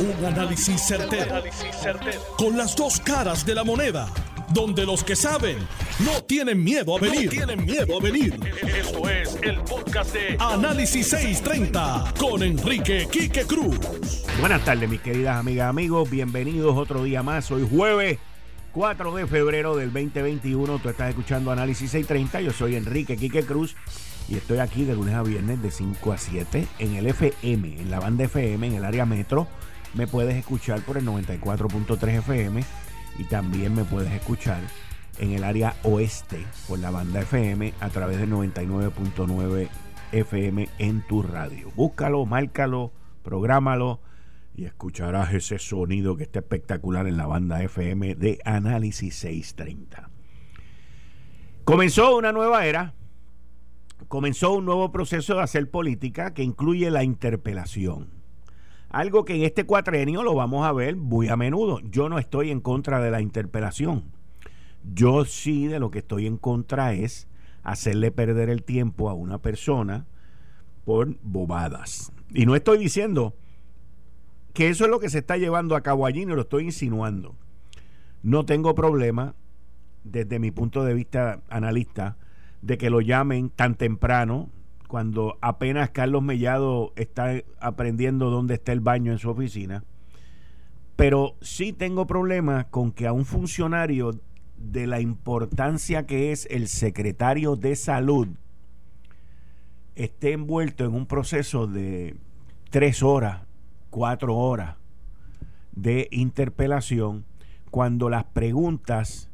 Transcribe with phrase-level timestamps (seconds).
[0.00, 1.42] Un análisis certero,
[2.36, 4.08] Con las dos caras de la moneda.
[4.54, 5.58] Donde los que saben
[5.98, 7.28] no tienen miedo a venir.
[7.28, 8.38] tienen miedo a venir.
[8.62, 13.76] Esto es el podcast de Análisis 630 con Enrique Quique Cruz.
[14.38, 16.08] Buenas tardes, mis queridas amigas, amigos.
[16.08, 17.50] Bienvenidos otro día más.
[17.50, 18.18] Hoy jueves
[18.72, 20.78] 4 de febrero del 2021.
[20.78, 22.40] Tú estás escuchando Análisis 630.
[22.42, 23.74] Yo soy Enrique Quique Cruz
[24.28, 27.90] y estoy aquí de lunes a viernes de 5 a 7 en el FM, en
[27.90, 29.48] la banda FM, en el área metro.
[29.94, 32.62] Me puedes escuchar por el 94.3 FM
[33.18, 34.60] y también me puedes escuchar
[35.18, 39.68] en el área oeste por la banda FM a través del 99.9
[40.12, 41.70] FM en tu radio.
[41.74, 44.00] Búscalo, márcalo, prográmalo
[44.54, 50.10] y escucharás ese sonido que está espectacular en la banda FM de Análisis 630.
[51.64, 52.94] Comenzó una nueva era
[54.06, 58.17] comenzó un nuevo proceso de hacer política que incluye la interpelación.
[58.90, 61.80] Algo que en este cuatrenio lo vamos a ver muy a menudo.
[61.80, 64.04] Yo no estoy en contra de la interpelación.
[64.94, 67.28] Yo sí de lo que estoy en contra es
[67.62, 70.06] hacerle perder el tiempo a una persona
[70.84, 72.12] por bobadas.
[72.32, 73.34] Y no estoy diciendo
[74.54, 77.36] que eso es lo que se está llevando a cabo allí, no lo estoy insinuando.
[78.22, 79.34] No tengo problema,
[80.04, 82.16] desde mi punto de vista analista,
[82.62, 84.48] de que lo llamen tan temprano,
[84.88, 89.84] cuando apenas Carlos Mellado está aprendiendo dónde está el baño en su oficina.
[90.96, 94.18] Pero sí tengo problemas con que a un funcionario
[94.56, 98.28] de la importancia que es el secretario de salud
[99.94, 102.16] esté envuelto en un proceso de
[102.70, 103.42] tres horas,
[103.90, 104.76] cuatro horas
[105.72, 107.24] de interpelación
[107.70, 109.30] cuando las preguntas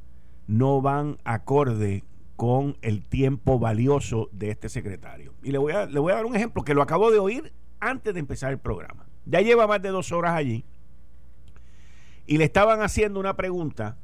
[0.46, 2.04] no van acorde
[2.36, 5.34] con el tiempo valioso de este secretario.
[5.42, 7.52] Y le voy, a, le voy a dar un ejemplo que lo acabo de oír
[7.80, 9.06] antes de empezar el programa.
[9.26, 10.64] Ya lleva más de dos horas allí
[12.26, 13.98] y le estaban haciendo una pregunta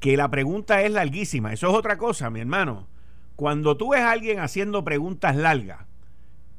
[0.00, 1.52] que la pregunta es larguísima.
[1.52, 2.88] Eso es otra cosa, mi hermano.
[3.36, 5.86] Cuando tú ves a alguien haciendo preguntas largas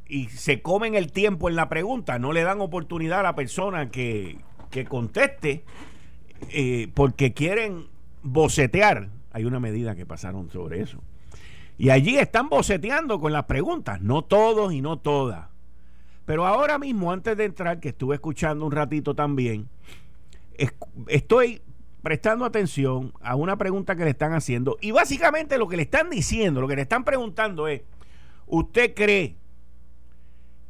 [0.08, 3.92] y se comen el tiempo en la pregunta, no le dan oportunidad a la persona
[3.92, 4.40] que,
[4.70, 5.64] que conteste
[6.50, 7.88] eh, porque quieren
[8.24, 11.02] bocetear hay una medida que pasaron sobre eso.
[11.78, 15.48] Y allí están boceteando con las preguntas, no todos y no todas.
[16.26, 19.70] Pero ahora mismo, antes de entrar, que estuve escuchando un ratito también,
[21.08, 21.62] estoy
[22.02, 24.78] prestando atención a una pregunta que le están haciendo.
[24.82, 27.82] Y básicamente lo que le están diciendo, lo que le están preguntando es,
[28.46, 29.38] ¿usted cree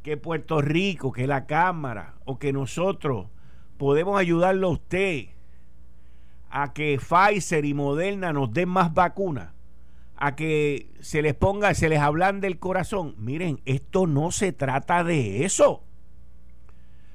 [0.02, 3.26] que Puerto Rico, que la Cámara o que nosotros
[3.76, 5.26] podemos ayudarlo a usted
[6.50, 9.52] a que Pfizer y Moderna nos den más vacunas,
[10.16, 13.14] a que se les ponga, se les hablan del corazón.
[13.18, 15.84] Miren, esto no se trata de eso.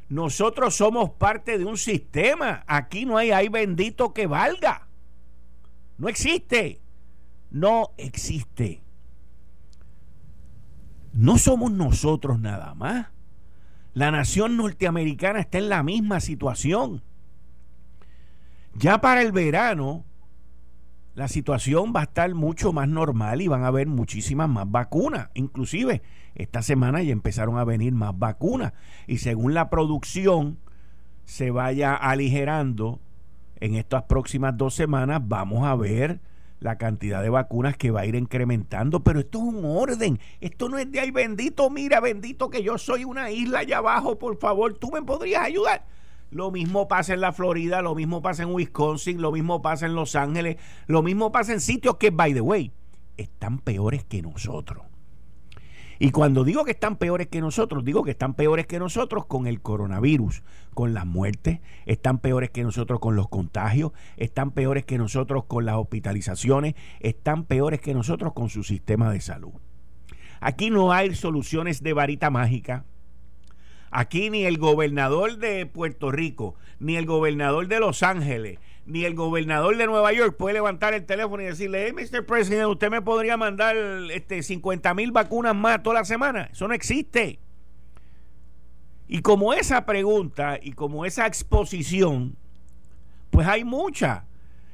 [0.10, 2.64] Nosotros somos parte de un sistema.
[2.68, 4.88] Aquí no hay ay bendito que valga.
[5.98, 6.82] No existe.
[7.50, 8.84] No existe.
[11.14, 13.08] No somos nosotros nada más.
[13.94, 17.02] La nación norteamericana está en la misma situación.
[18.78, 20.04] Ya para el verano,
[21.14, 25.30] la situación va a estar mucho más normal y van a haber muchísimas más vacunas.
[25.34, 26.02] Inclusive,
[26.36, 28.74] esta semana ya empezaron a venir más vacunas.
[29.08, 30.60] Y según la producción
[31.24, 33.00] se vaya aligerando
[33.62, 36.20] en estas próximas dos semanas, vamos a ver
[36.60, 39.06] la cantidad de vacunas que va a ir incrementando.
[39.06, 40.20] Pero esto es un orden.
[40.42, 44.20] Esto no es de ahí bendito, mira, bendito que yo soy una isla allá abajo,
[44.20, 45.86] por favor, tú me podrías ayudar.
[46.36, 49.96] Lo mismo pasa en la Florida, lo mismo pasa en Wisconsin, lo mismo pasa en
[49.96, 52.74] Los Ángeles, lo mismo pasa en sitios que, by the way,
[53.16, 54.84] están peores que nosotros.
[55.98, 59.48] Y cuando digo que están peores que nosotros, digo que están peores que nosotros con
[59.48, 60.44] el coronavirus,
[60.74, 65.64] con las muertes, están peores que nosotros con los contagios, están peores que nosotros con
[65.64, 69.54] las hospitalizaciones, están peores que nosotros con su sistema de salud.
[70.42, 72.84] Aquí no hay soluciones de varita mágica,
[73.98, 79.16] Aquí ni el gobernador de Puerto Rico, ni el gobernador de Los Ángeles, ni el
[79.16, 82.26] gobernador de Nueva York puede levantar el teléfono y decirle, hey, Mr.
[82.26, 83.78] President, usted me podría mandar
[84.12, 86.50] este, 50 mil vacunas más toda la semana.
[86.52, 87.40] Eso no existe.
[89.08, 92.36] Y como esa pregunta y como esa exposición,
[93.30, 94.26] pues hay mucha.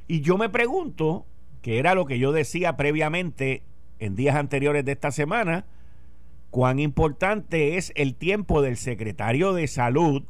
[0.08, 1.26] Y yo me pregunto,
[1.60, 3.62] que era lo que yo decía previamente
[4.00, 5.64] en días anteriores de esta semana,
[6.52, 10.22] cuán importante es el tiempo del secretario de salud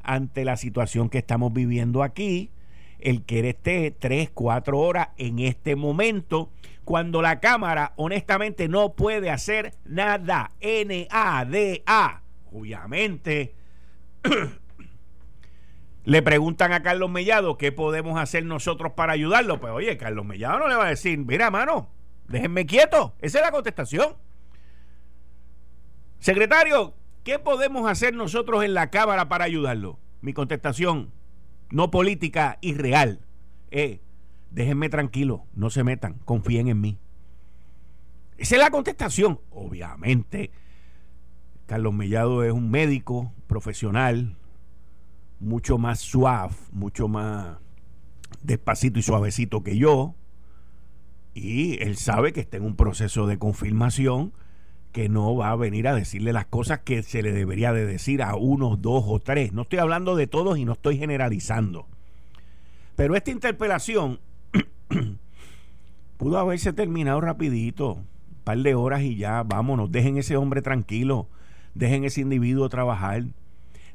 [0.00, 2.52] ante la situación que estamos viviendo aquí,
[3.00, 6.48] el que esté tres, cuatro horas en este momento,
[6.84, 10.52] cuando la Cámara honestamente no puede hacer nada.
[10.60, 12.22] N-A-D-A.
[12.52, 13.54] Obviamente,
[16.04, 19.60] Le preguntan a Carlos Mellado qué podemos hacer nosotros para ayudarlo.
[19.60, 21.88] Pues oye, Carlos Mellado no le va a decir, mira, mano,
[22.26, 23.14] déjenme quieto.
[23.20, 24.16] Esa es la contestación.
[26.22, 29.98] Secretario, ¿qué podemos hacer nosotros en la Cámara para ayudarlo?
[30.20, 31.10] Mi contestación,
[31.72, 33.26] no política y real.
[33.72, 34.00] Eh,
[34.52, 37.00] déjenme tranquilo, no se metan, confíen en mí.
[38.38, 39.40] Esa es la contestación.
[39.50, 40.52] Obviamente,
[41.66, 44.36] Carlos Mellado es un médico profesional,
[45.40, 47.56] mucho más suave, mucho más
[48.44, 50.14] despacito y suavecito que yo.
[51.34, 54.32] Y él sabe que está en un proceso de confirmación
[54.92, 58.22] que no va a venir a decirle las cosas que se le debería de decir
[58.22, 59.52] a uno, dos o tres.
[59.52, 61.86] No estoy hablando de todos y no estoy generalizando.
[62.94, 64.20] Pero esta interpelación
[66.18, 71.26] pudo haberse terminado rapidito, un par de horas y ya, vámonos, dejen ese hombre tranquilo,
[71.74, 73.24] dejen ese individuo trabajar,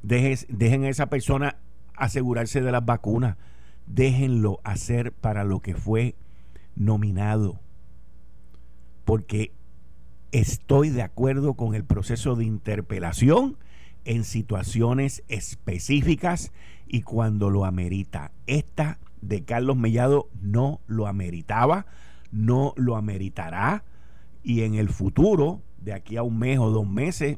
[0.01, 1.57] dejen, dejen a esa persona
[1.93, 3.37] asegurarse de las vacunas,
[3.85, 6.15] déjenlo hacer para lo que fue
[6.75, 7.59] nominado.
[9.05, 9.51] Porque
[10.31, 13.57] estoy de acuerdo con el proceso de interpelación
[14.05, 16.51] en situaciones específicas
[16.87, 18.31] y cuando lo amerita.
[18.45, 21.85] Esta de Carlos Mellado no lo ameritaba,
[22.31, 23.83] no lo ameritará
[24.43, 27.37] y en el futuro, de aquí a un mes o dos meses,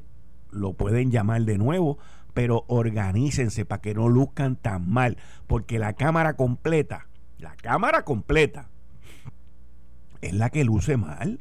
[0.51, 1.97] lo pueden llamar de nuevo,
[2.35, 7.07] pero organícense para que no luzcan tan mal, porque la cámara completa,
[7.39, 8.69] la cámara completa,
[10.21, 11.39] es la que luce mal.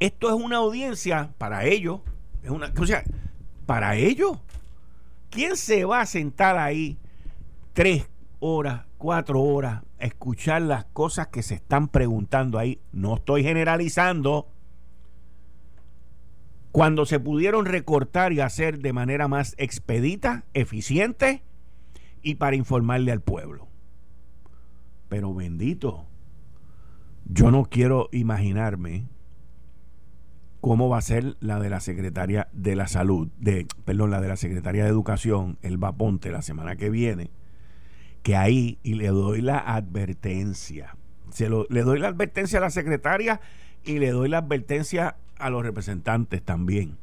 [0.00, 2.00] Esto es una audiencia para ellos,
[2.42, 3.02] es una, o sea,
[3.66, 4.38] para ellos.
[5.30, 6.96] ¿Quién se va a sentar ahí
[7.72, 8.08] tres
[8.40, 12.80] horas, cuatro horas a escuchar las cosas que se están preguntando ahí?
[12.92, 14.48] No estoy generalizando.
[16.70, 21.42] Cuando se pudieron recortar y hacer de manera más expedita, eficiente
[22.22, 23.68] y para informarle al pueblo.
[25.08, 26.06] Pero bendito,
[27.24, 29.08] yo no quiero imaginarme
[30.60, 34.28] cómo va a ser la de la secretaria de la salud, de, perdón, la de
[34.28, 37.30] la secretaria de educación, el Ponte, la semana que viene,
[38.22, 40.96] que ahí, y le doy la advertencia,
[41.30, 43.40] se lo, le doy la advertencia a la secretaria
[43.84, 46.96] y le doy la advertencia a los representantes también.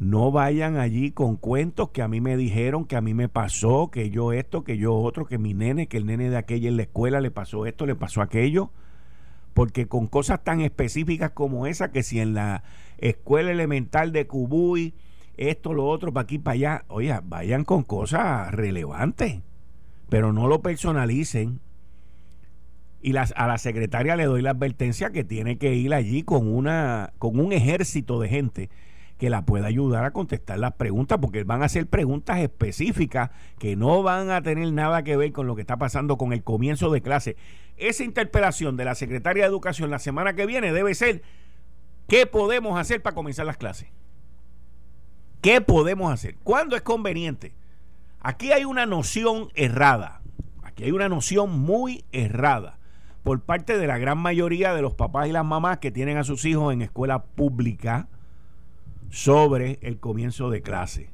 [0.00, 3.90] No vayan allí con cuentos que a mí me dijeron, que a mí me pasó,
[3.90, 6.76] que yo esto, que yo otro, que mi nene, que el nene de aquella en
[6.76, 8.70] la escuela le pasó esto, le pasó aquello
[9.54, 12.62] porque con cosas tan específicas como esa, que si en la
[12.98, 14.94] escuela elemental de Cubuy,
[15.36, 19.40] esto, lo otro, para aquí, para allá, oye, vayan con cosas relevantes,
[20.08, 21.60] pero no lo personalicen.
[23.00, 26.52] Y las, a la secretaria le doy la advertencia que tiene que ir allí con,
[26.52, 28.70] una, con un ejército de gente
[29.18, 33.74] que la pueda ayudar a contestar las preguntas, porque van a ser preguntas específicas que
[33.74, 36.90] no van a tener nada que ver con lo que está pasando con el comienzo
[36.90, 37.36] de clase.
[37.76, 41.22] Esa interpelación de la secretaria de Educación la semana que viene debe ser,
[42.06, 43.88] ¿qué podemos hacer para comenzar las clases?
[45.40, 46.36] ¿Qué podemos hacer?
[46.44, 47.54] ¿Cuándo es conveniente?
[48.20, 50.22] Aquí hay una noción errada,
[50.62, 52.78] aquí hay una noción muy errada
[53.24, 56.24] por parte de la gran mayoría de los papás y las mamás que tienen a
[56.24, 58.08] sus hijos en escuela pública
[59.10, 61.10] sobre el comienzo de clase.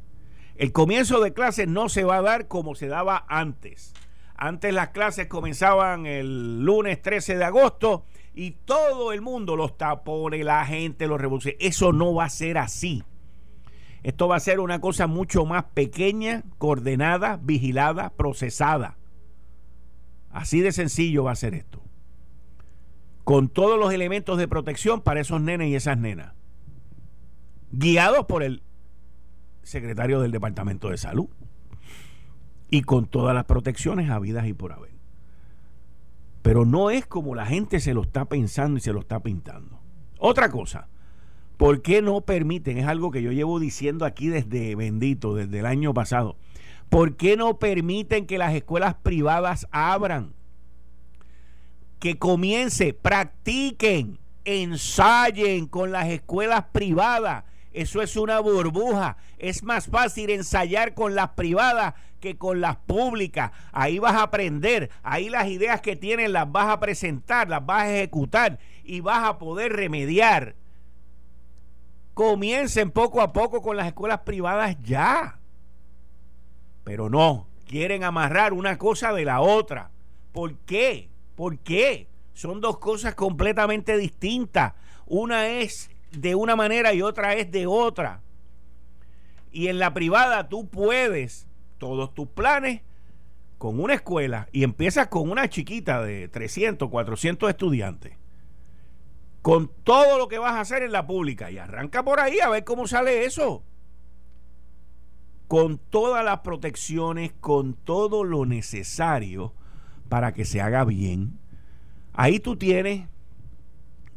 [0.57, 3.93] El comienzo de clase no se va a dar como se daba antes.
[4.37, 8.05] Antes las clases comenzaban el lunes 13 de agosto
[8.35, 11.59] y todo el mundo, los tapones, la gente, los revoluciones.
[11.61, 13.05] Eso no va a ser así.
[14.03, 18.99] Esto va a ser una cosa mucho más pequeña, coordenada, vigilada, procesada.
[20.31, 21.83] Así de sencillo va a ser esto.
[23.23, 26.35] Con todos los elementos de protección para esos nenes y esas nenas
[27.79, 28.63] guiados por el
[29.63, 31.29] secretario del Departamento de Salud
[32.71, 34.93] y con todas las protecciones habidas y por haber.
[36.43, 39.81] Pero no es como la gente se lo está pensando y se lo está pintando.
[40.19, 40.89] Otra cosa,
[41.57, 42.79] ¿por qué no permiten?
[42.79, 46.37] Es algo que yo llevo diciendo aquí desde bendito, desde el año pasado.
[46.91, 50.35] ¿Por qué no permiten que las escuelas privadas abran?
[51.99, 59.17] Que comience, practiquen, ensayen con las escuelas privadas eso es una burbuja.
[59.37, 63.51] Es más fácil ensayar con las privadas que con las públicas.
[63.73, 64.91] Ahí vas a aprender.
[65.03, 69.29] Ahí las ideas que tienes las vas a presentar, las vas a ejecutar y vas
[69.29, 70.55] a poder remediar.
[72.15, 75.41] Comiencen poco a poco con las escuelas privadas ya.
[76.85, 79.91] Pero no, quieren amarrar una cosa de la otra.
[80.31, 81.11] ¿Por qué?
[81.35, 82.07] ¿Por qué?
[82.35, 84.75] Son dos cosas completamente distintas.
[85.07, 85.91] Una es
[86.21, 88.23] de una manera y otra es de otra.
[89.51, 91.47] Y en la privada tú puedes
[91.79, 92.83] todos tus planes
[93.59, 98.17] con una escuela y empiezas con una chiquita de 300, 400 estudiantes,
[99.43, 102.49] con todo lo que vas a hacer en la pública y arranca por ahí a
[102.49, 103.63] ver cómo sale eso.
[105.47, 109.55] Con todas las protecciones, con todo lo necesario
[110.09, 111.39] para que se haga bien.
[112.13, 113.09] Ahí tú tienes,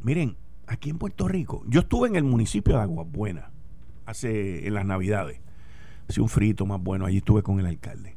[0.00, 0.36] miren,
[0.68, 3.46] aquí en Puerto Rico, yo estuve en el municipio de Aguas Buenas
[4.06, 5.40] hace en las Navidades.
[6.08, 8.16] Hace un frito más bueno, allí estuve con el alcalde.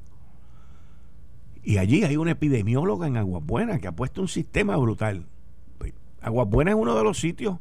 [1.64, 5.26] Y allí hay una epidemióloga en Aguas Buenas que ha puesto un sistema brutal.
[5.78, 7.58] Pues, Aguas Buenas es uno de los sitios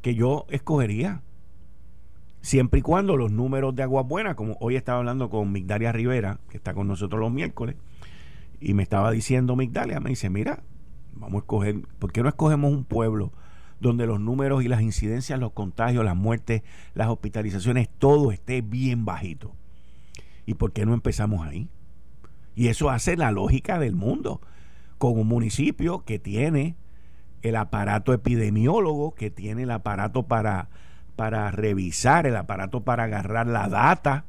[0.00, 1.22] que yo escogería.
[2.40, 6.40] Siempre y cuando los números de Aguas Buenas, como hoy estaba hablando con Migdalia Rivera,
[6.48, 7.76] que está con nosotros los miércoles,
[8.60, 10.62] y me estaba diciendo Migdalia, me dice, mira,
[11.12, 13.32] vamos a escoger, ¿por qué no escogemos un pueblo
[13.80, 16.62] donde los números y las incidencias, los contagios, las muertes,
[16.94, 19.54] las hospitalizaciones, todo esté bien bajito?
[20.46, 21.68] ¿Y por qué no empezamos ahí?
[22.54, 24.40] Y eso hace la lógica del mundo.
[24.98, 26.74] Con un municipio que tiene
[27.42, 30.70] el aparato epidemiólogo, que tiene el aparato para,
[31.14, 34.24] para revisar, el aparato para agarrar la data,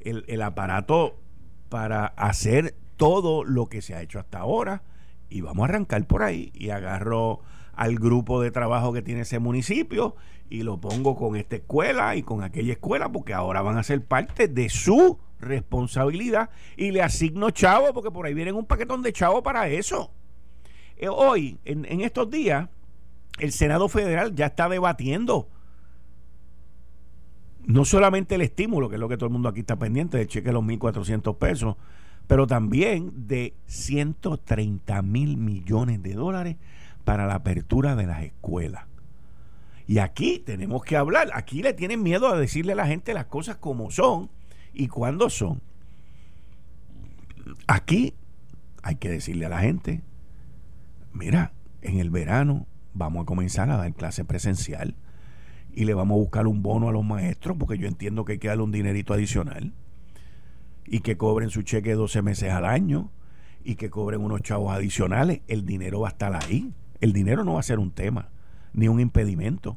[0.00, 1.20] el, el aparato
[1.68, 4.82] para hacer todo lo que se ha hecho hasta ahora.
[5.28, 6.52] Y vamos a arrancar por ahí.
[6.54, 7.40] Y agarro
[7.74, 10.14] al grupo de trabajo que tiene ese municipio
[10.50, 14.04] y lo pongo con esta escuela y con aquella escuela porque ahora van a ser
[14.04, 19.12] parte de su responsabilidad y le asigno chavo, porque por ahí vienen un paquetón de
[19.12, 20.10] chavo para eso.
[20.96, 22.68] Eh, hoy, en, estos días,
[23.38, 25.48] el Senado Federal ya está debatiendo
[27.64, 30.26] no solamente el estímulo, que es lo que todo el mundo aquí está pendiente, del
[30.26, 31.76] cheque de los 1.400 pesos,
[32.26, 36.56] pero también de 130 mil millones de dólares
[37.04, 38.84] para la apertura de las escuelas.
[39.86, 43.26] Y aquí tenemos que hablar, aquí le tienen miedo a decirle a la gente las
[43.26, 44.30] cosas como son
[44.72, 45.60] y cuándo son.
[47.66, 48.14] Aquí
[48.82, 50.02] hay que decirle a la gente,
[51.12, 54.96] mira, en el verano vamos a comenzar a dar clase presencial
[55.72, 58.38] y le vamos a buscar un bono a los maestros porque yo entiendo que hay
[58.38, 59.72] que darle un dinerito adicional
[60.86, 63.10] y que cobren su cheque 12 meses al año
[63.64, 65.40] y que cobren unos chavos adicionales.
[65.48, 66.72] El dinero va a estar ahí.
[67.02, 68.28] El dinero no va a ser un tema
[68.72, 69.76] ni un impedimento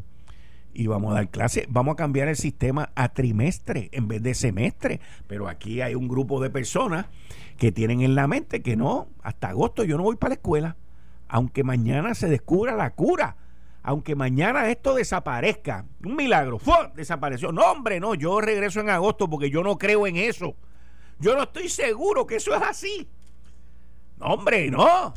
[0.76, 1.66] y vamos a dar clases.
[1.70, 5.02] Vamos a cambiar el sistema a trimestre en vez de semestre.
[5.26, 7.08] Pero aquí hay un grupo de personas
[7.58, 10.76] que tienen en la mente que no, hasta agosto yo no voy para la escuela.
[11.28, 13.38] Aunque mañana se descubra la cura.
[13.82, 15.86] Aunque mañana esto desaparezca.
[16.04, 16.60] Un milagro.
[16.96, 17.52] Desapareció.
[17.52, 18.14] No, hombre, no.
[18.14, 20.56] Yo regreso en agosto porque yo no creo en eso.
[21.20, 23.10] Yo no estoy seguro que eso es así.
[24.20, 25.12] No, hombre, no.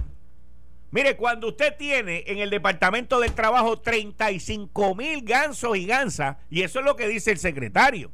[0.90, 6.62] Mire, cuando usted tiene en el Departamento del Trabajo 35 mil gansos y gansas, y
[6.62, 8.10] eso es lo que dice el secretario,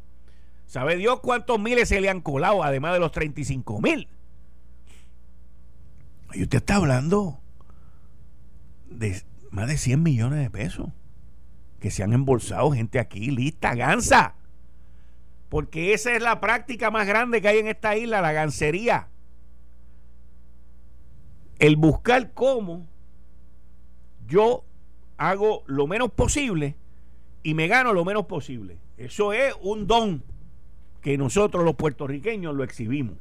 [0.67, 4.09] ¿sabe Dios cuántos miles se le han colado además de los 35 mil?
[6.33, 7.39] Y usted está hablando
[8.87, 10.89] de más de 100 millones de pesos
[11.79, 14.35] que se han embolsado gente aquí, lista, gansa.
[15.49, 19.11] Porque esa es la práctica más grande que hay en esta isla, la gansería
[21.67, 22.87] el buscar cómo
[24.29, 24.65] yo
[25.17, 26.77] hago lo menos posible
[27.43, 28.77] y me gano lo menos posible.
[28.99, 30.23] Eso es un don
[31.01, 33.17] que nosotros los puertorriqueños lo exhibimos.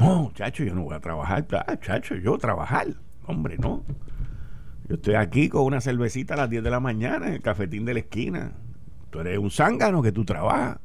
[0.00, 1.46] No, chacho, yo no voy a trabajar.
[1.80, 2.86] Chacho, yo trabajar.
[3.26, 3.84] Hombre, no.
[4.88, 7.84] Yo estoy aquí con una cervecita a las 10 de la mañana en el cafetín
[7.84, 8.52] de la esquina.
[9.10, 10.78] Tú eres un zángano que tú trabajas.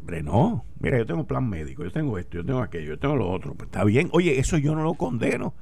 [0.00, 0.64] Hombre, no.
[0.80, 3.54] Mira, yo tengo plan médico, yo tengo esto, yo tengo aquello, yo tengo lo otro.
[3.54, 4.08] Pues está bien.
[4.12, 5.54] Oye, eso yo no lo condeno.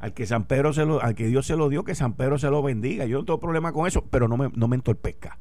[0.00, 2.38] Al que San Pedro se lo, al que Dios se lo dio, que San Pedro
[2.38, 3.06] se lo bendiga.
[3.06, 5.38] Yo no tengo problema con eso, pero no me, no me entorpezca.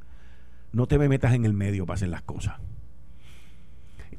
[0.71, 2.59] No te me metas en el medio para hacer las cosas.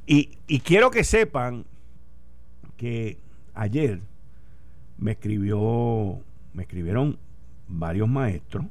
[0.06, 1.66] Y, y quiero que sepan
[2.76, 3.18] que
[3.54, 4.00] ayer
[4.98, 6.20] me escribió,
[6.52, 7.18] me escribieron
[7.68, 8.66] varios maestros.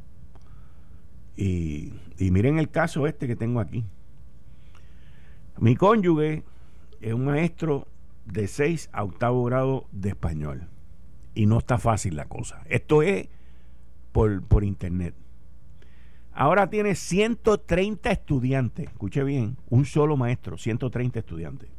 [1.38, 3.86] Y, y miren el caso este que tengo aquí.
[5.60, 6.44] Mi cónyuge
[7.01, 7.86] es un maestro
[8.25, 10.70] de 6 a octavo grado de español.
[11.36, 12.63] Y no está fácil la cosa.
[12.70, 13.28] Esto es
[14.13, 15.16] por, por internet.
[16.32, 18.88] Ahora tiene 130 estudiantes.
[18.88, 21.70] Escuche bien, un solo maestro, 130 estudiantes.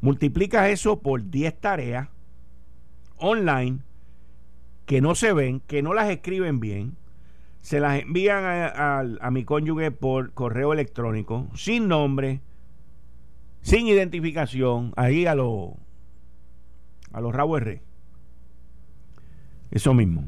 [0.00, 2.08] Multiplica eso por 10 tareas
[3.16, 3.78] online
[4.86, 6.96] que no se ven, que no las escriben bien,
[7.60, 12.40] se las envían a, a mi cónyuge por correo electrónico, sin nombre,
[13.62, 15.72] sin identificación, ahí a los
[17.12, 17.82] a los R.
[19.70, 20.24] Eso mismo.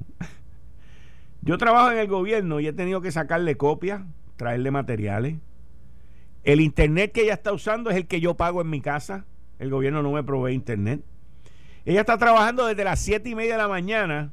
[1.43, 4.03] Yo trabajo en el gobierno y he tenido que sacarle copias,
[4.37, 5.37] traerle materiales
[6.45, 9.25] El internet que ella está usando es el que yo pago en mi casa.
[9.59, 11.03] El gobierno no me provee internet.
[11.85, 14.33] Ella está trabajando desde las 7 y media de la mañana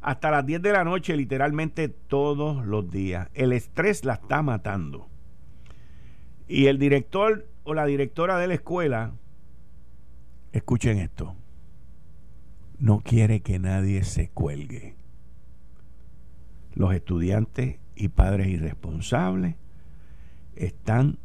[0.00, 3.28] hasta las 10 de la noche, literalmente todos los días.
[3.34, 5.08] El estrés la está matando.
[6.48, 9.12] Y el director o la directora de la escuela,
[10.52, 11.34] escuchen esto,
[12.78, 14.94] no quiere que nadie se cuelgue.
[16.74, 19.56] Los estudiantes y padres irresponsables
[20.56, 21.18] están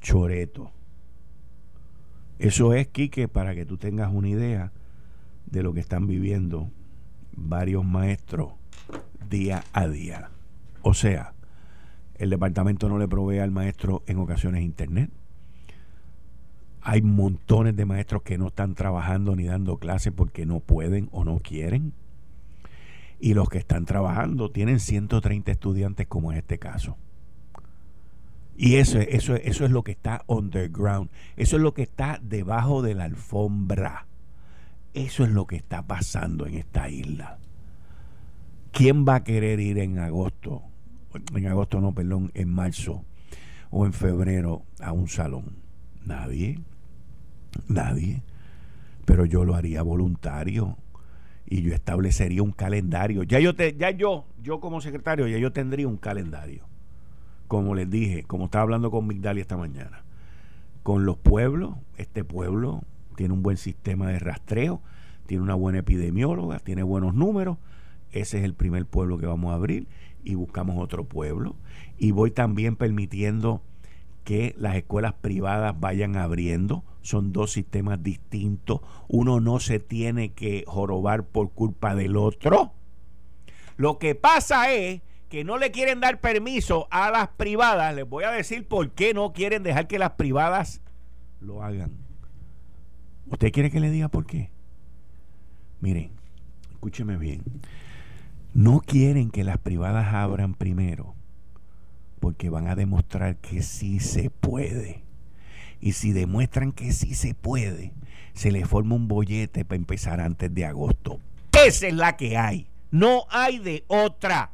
[0.00, 0.70] choretos.
[2.38, 4.72] Eso es, Quique, para que tú tengas una idea
[5.46, 6.70] de lo que están viviendo
[7.32, 8.52] varios maestros
[9.30, 10.30] día a día.
[10.82, 11.35] O sea,
[12.18, 15.10] el departamento no le provee al maestro en ocasiones internet.
[16.80, 21.24] Hay montones de maestros que no están trabajando ni dando clases porque no pueden o
[21.24, 21.92] no quieren.
[23.18, 26.96] Y los que están trabajando tienen 130 estudiantes como en este caso.
[28.56, 31.10] Y eso, eso, eso es lo que está underground.
[31.36, 34.06] Eso es lo que está debajo de la alfombra.
[34.94, 37.38] Eso es lo que está pasando en esta isla.
[38.72, 40.62] ¿Quién va a querer ir en agosto?
[41.34, 43.04] En agosto no, perdón, en marzo
[43.70, 45.56] o en febrero a un salón.
[46.04, 46.60] Nadie.
[47.68, 48.22] Nadie.
[49.04, 50.76] Pero yo lo haría voluntario
[51.46, 53.22] y yo establecería un calendario.
[53.22, 56.66] Ya yo te, ya yo, yo como secretario, ya yo tendría un calendario
[57.46, 60.02] como les dije, como estaba hablando con Migdalia esta mañana,
[60.82, 62.82] con los pueblos, este pueblo
[63.16, 64.82] tiene un buen sistema de rastreo,
[65.26, 67.58] tiene una buena epidemióloga, tiene buenos números,
[68.12, 69.88] ese es el primer pueblo que vamos a abrir
[70.26, 71.56] y buscamos otro pueblo.
[71.96, 73.62] Y voy también permitiendo
[74.24, 76.84] que las escuelas privadas vayan abriendo.
[77.00, 78.80] Son dos sistemas distintos.
[79.08, 82.72] Uno no se tiene que jorobar por culpa del otro.
[83.76, 88.24] Lo que pasa es que no le quieren dar permiso a las privadas, les voy
[88.24, 90.80] a decir por qué no quieren dejar que las privadas
[91.40, 91.92] lo hagan.
[93.28, 94.50] ¿Usted quiere que le diga por qué?
[95.80, 96.10] Miren,
[96.72, 97.42] escúcheme bien.
[98.56, 101.14] No quieren que las privadas abran primero
[102.20, 105.04] porque van a demostrar que sí se puede.
[105.78, 107.92] Y si demuestran que sí se puede,
[108.32, 111.20] se les forma un bollete para empezar antes de agosto.
[111.52, 112.66] Esa es la que hay.
[112.90, 114.52] No hay de otra.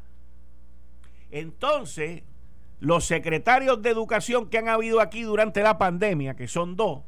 [1.30, 2.24] Entonces,
[2.80, 7.02] los secretarios de educación que han habido aquí durante la pandemia, que son dos,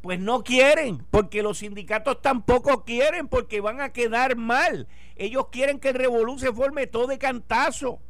[0.00, 4.88] pues no quieren, porque los sindicatos tampoco quieren, porque van a quedar mal.
[5.16, 8.00] Ellos quieren que el revolución se forme todo de cantazo.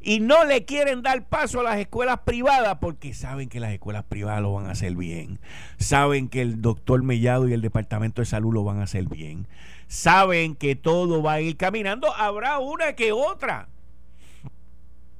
[0.00, 4.04] Y no le quieren dar paso a las escuelas privadas porque saben que las escuelas
[4.04, 5.40] privadas lo van a hacer bien.
[5.78, 9.48] Saben que el doctor Mellado y el Departamento de Salud lo van a hacer bien
[9.88, 13.68] saben que todo va a ir caminando, habrá una que otra.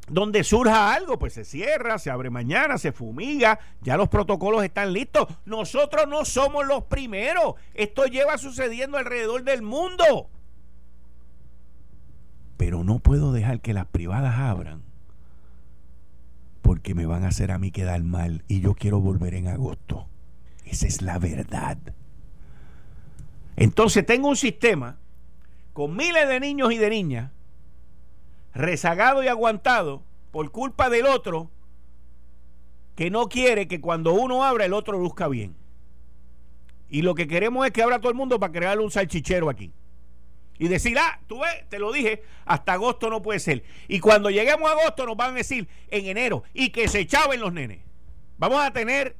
[0.09, 4.93] Donde surja algo, pues se cierra, se abre mañana, se fumiga, ya los protocolos están
[4.93, 5.27] listos.
[5.45, 7.55] Nosotros no somos los primeros.
[7.75, 10.31] Esto lleva sucediendo alrededor del mundo.
[12.57, 14.83] Pero no puedo dejar que las privadas abran
[16.63, 20.07] porque me van a hacer a mí quedar mal y yo quiero volver en agosto.
[20.67, 21.79] Esa es la verdad.
[23.57, 24.99] Entonces tengo un sistema
[25.73, 27.31] con miles de niños y de niñas
[28.55, 31.51] rezagado y aguantado por culpa del otro
[32.95, 35.55] que no quiere que cuando uno abra el otro luzca bien.
[36.89, 39.73] Y lo que queremos es que abra todo el mundo para crearle un salchichero aquí.
[40.59, 43.63] Y decir, ah, tú ves, te lo dije, hasta agosto no puede ser.
[43.87, 47.41] Y cuando lleguemos a agosto nos van a decir en enero y que se echaben
[47.41, 47.79] los nenes.
[48.39, 49.17] Vamos a tener,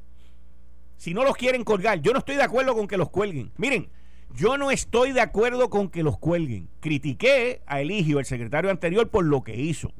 [0.97, 3.51] si no los quieren colgar, yo no estoy de acuerdo con que los cuelguen.
[3.55, 3.89] Miren,
[4.35, 6.69] yo no estoy de acuerdo con que los cuelguen.
[6.79, 9.91] Critiqué a Eligio, el secretario anterior, por lo que hizo.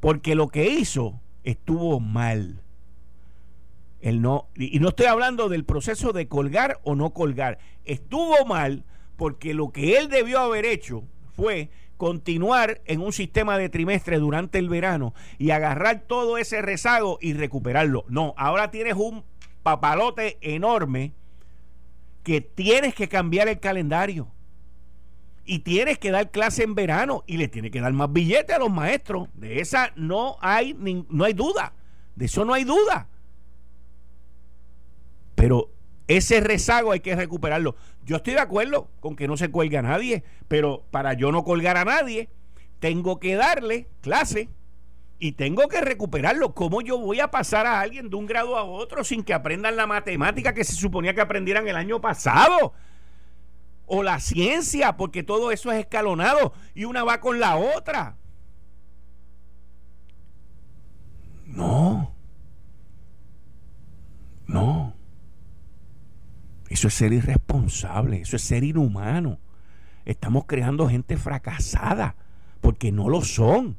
[0.00, 2.62] Porque lo que hizo estuvo mal.
[4.00, 7.58] Él no, y no estoy hablando del proceso de colgar o no colgar.
[7.84, 8.84] Estuvo mal
[9.16, 11.02] porque lo que él debió haber hecho
[11.34, 17.18] fue continuar en un sistema de trimestre durante el verano y agarrar todo ese rezago
[17.20, 18.04] y recuperarlo.
[18.08, 19.24] No, ahora tienes un
[19.64, 21.12] papalote enorme
[22.28, 24.30] que tienes que cambiar el calendario
[25.46, 28.58] y tienes que dar clase en verano y le tienes que dar más billetes a
[28.58, 29.30] los maestros.
[29.32, 31.72] De esa no hay, no hay duda.
[32.16, 33.08] De eso no hay duda.
[35.36, 35.70] Pero
[36.06, 37.76] ese rezago hay que recuperarlo.
[38.04, 41.44] Yo estoy de acuerdo con que no se cuelgue a nadie, pero para yo no
[41.44, 42.28] colgar a nadie,
[42.78, 44.50] tengo que darle clase
[45.18, 46.54] y tengo que recuperarlo.
[46.54, 49.76] ¿Cómo yo voy a pasar a alguien de un grado a otro sin que aprendan
[49.76, 52.72] la matemática que se suponía que aprendieran el año pasado?
[53.86, 58.16] O la ciencia, porque todo eso es escalonado y una va con la otra.
[61.46, 62.14] No.
[64.46, 64.94] No.
[66.68, 69.38] Eso es ser irresponsable, eso es ser inhumano.
[70.04, 72.14] Estamos creando gente fracasada,
[72.60, 73.78] porque no lo son.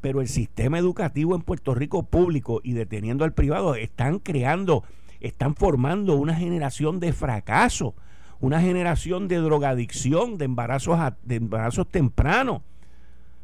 [0.00, 4.84] Pero el sistema educativo en Puerto Rico público y deteniendo al privado están creando,
[5.20, 7.94] están formando una generación de fracaso,
[8.40, 12.62] una generación de drogadicción, de embarazos, de embarazos tempranos,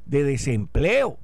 [0.07, 1.19] de desempleo.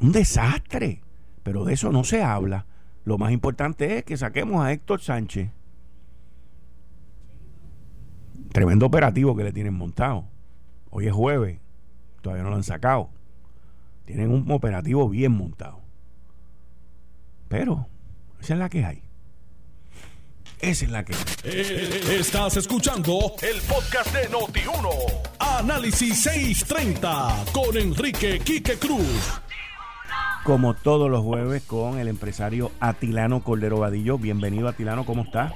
[0.00, 1.02] Un desastre.
[1.42, 2.66] Pero de eso no se habla.
[3.04, 5.50] Lo más importante es que saquemos a Héctor Sánchez.
[8.52, 10.26] Tremendo operativo que le tienen montado.
[10.90, 11.58] Hoy es jueves,
[12.22, 13.10] todavía no lo han sacado.
[14.06, 15.80] Tienen un operativo bien montado.
[17.48, 17.86] Pero
[18.40, 19.02] esa es la que hay.
[20.60, 21.20] Esa es la que hay.
[21.44, 24.88] Eh, estás escuchando el podcast de Noti1.
[25.38, 29.42] Análisis 630 con Enrique Quique Cruz
[30.44, 34.18] como todos los jueves con el empresario Atilano Cordero Vadillo.
[34.18, 35.52] Bienvenido Atilano, ¿cómo estás?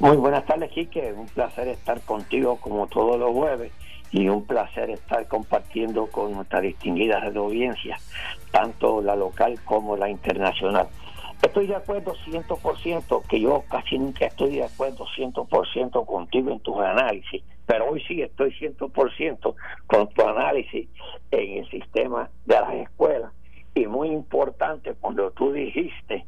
[0.00, 1.12] Muy buenas tardes, Quique.
[1.12, 3.72] Un placer estar contigo como todos los jueves
[4.12, 8.00] y un placer estar compartiendo con nuestras distinguidas audiencias,
[8.50, 10.88] tanto la local como la internacional.
[11.42, 16.76] Estoy de acuerdo 100%, que yo casi nunca estoy de acuerdo 100% contigo en tus
[16.78, 19.54] análisis, pero hoy sí estoy 100%
[19.86, 20.88] con tu análisis
[21.30, 23.32] en el sistema de las escuelas
[23.76, 26.24] y muy importante cuando tú dijiste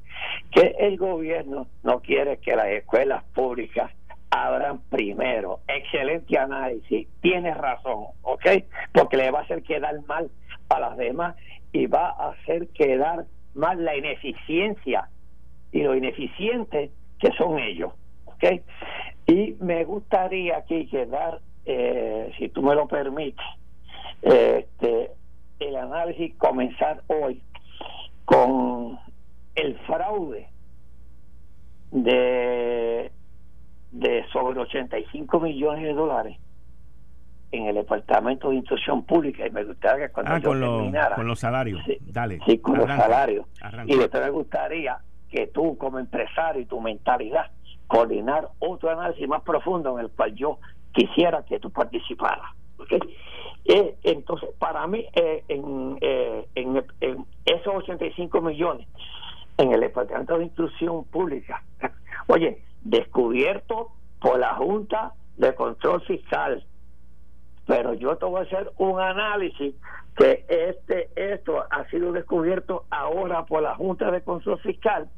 [0.50, 3.90] que el gobierno no quiere que las escuelas públicas
[4.30, 5.60] abran primero.
[5.68, 8.46] Excelente análisis, tienes razón, ¿ok?
[8.92, 10.30] Porque le va a hacer quedar mal
[10.68, 11.36] a las demás
[11.72, 15.08] y va a hacer quedar mal la ineficiencia
[15.72, 17.92] y lo ineficiente que son ellos,
[18.26, 18.44] ¿ok?
[19.26, 23.44] Y me gustaría aquí quedar, eh, si tú me lo permites,
[24.22, 25.10] este,
[25.60, 27.42] el análisis comenzar hoy
[28.24, 28.98] con
[29.54, 30.48] el fraude
[31.90, 33.10] de,
[33.90, 36.38] de sobre 85 millones de dólares
[37.50, 41.38] en el Departamento de Instrucción Pública y me gustaría que cuando ah, con, con los
[41.38, 42.40] salarios, dale.
[42.46, 43.46] Sí, con los salarios.
[43.86, 44.98] Y después me gustaría
[45.30, 47.50] que tú como empresario y tu mentalidad
[47.86, 50.58] coordinar otro análisis más profundo en el cual yo
[50.92, 52.54] quisiera que tú participaras.
[53.64, 56.84] Eh, entonces, para mí, eh, en, eh, en,
[57.44, 58.86] esos 85 millones
[59.56, 61.62] en el Departamento de Instrucción Pública,
[62.28, 66.64] oye, descubierto por la Junta de Control Fiscal,
[67.66, 69.74] pero yo te voy a hacer un análisis
[70.16, 75.08] que este esto ha sido descubierto ahora por la Junta de Control Fiscal,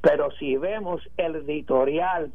[0.00, 2.32] pero si vemos el editorial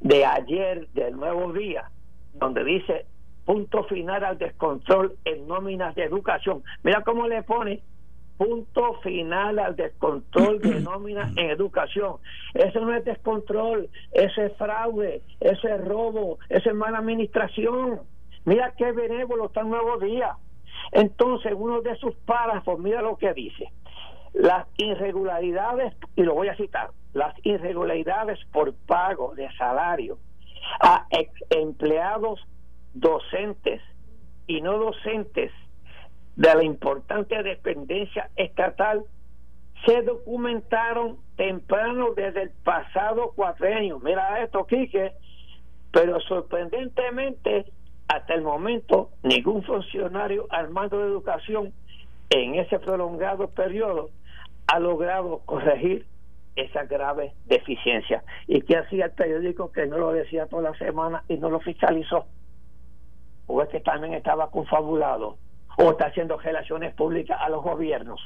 [0.00, 1.90] de ayer del Nuevo Día,
[2.34, 3.06] donde dice
[3.44, 6.62] punto final al descontrol en nóminas de educación.
[6.82, 7.82] Mira cómo le pone
[8.36, 12.16] punto final al descontrol de nóminas en educación.
[12.54, 18.00] Eso no es descontrol, eso es fraude, eso es robo, eso es mala administración.
[18.44, 20.36] Mira qué benévolo está el nuevo día.
[20.92, 23.70] Entonces, uno de sus párrafos, mira lo que dice.
[24.32, 30.18] Las irregularidades, y lo voy a citar, las irregularidades por pago de salario
[30.80, 32.40] a ex empleados
[32.94, 33.80] docentes
[34.46, 35.52] y no docentes
[36.36, 39.04] de la importante dependencia estatal
[39.86, 44.00] se documentaron temprano desde el pasado cuatrenio.
[44.00, 45.12] Mira esto, Quique,
[45.92, 47.66] pero sorprendentemente,
[48.08, 51.72] hasta el momento, ningún funcionario al mando de educación
[52.30, 54.10] en ese prolongado periodo
[54.66, 56.06] ha logrado corregir
[56.56, 58.24] esa grave deficiencia.
[58.46, 61.60] ¿Y qué hacía el periódico que no lo decía toda la semana y no lo
[61.60, 62.26] fiscalizó?
[63.46, 65.36] o es que también estaba confabulado
[65.76, 68.20] o está haciendo relaciones públicas a los gobiernos.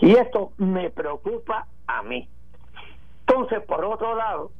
[0.00, 2.28] Y esto me preocupa a mí.
[3.26, 4.50] Entonces, por otro lado,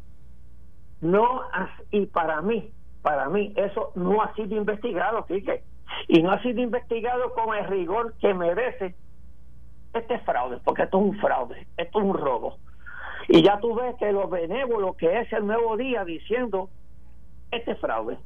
[1.00, 1.42] no
[1.90, 2.70] y para mí,
[3.02, 5.62] para mí eso no ha sido investigado, fíjate,
[6.08, 8.94] y no ha sido investigado con el rigor que merece
[9.92, 12.58] este fraude, porque esto es un fraude, esto es un robo.
[13.28, 16.68] Y ya tú ves que lo benévolo que es el nuevo día diciendo
[17.50, 18.18] este fraude